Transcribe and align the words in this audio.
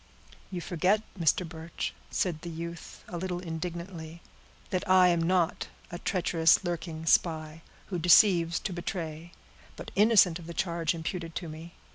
"You 0.49 0.61
forget, 0.61 1.03
Mr. 1.15 1.47
Birch," 1.47 1.93
said 2.09 2.41
the 2.41 2.49
youth, 2.49 3.03
a 3.07 3.19
little 3.19 3.37
indignantly, 3.39 4.23
"that 4.71 4.89
I 4.89 5.09
am 5.09 5.21
not 5.21 5.67
a 5.91 5.99
treacherous, 5.99 6.63
lurking 6.63 7.05
spy, 7.05 7.61
who 7.89 7.99
deceives 7.99 8.59
to 8.61 8.73
betray; 8.73 9.31
but 9.75 9.91
innocent 9.95 10.39
of 10.39 10.47
the 10.47 10.55
charge 10.55 10.95
imputed 10.95 11.35
to 11.35 11.47
me." 11.49 11.75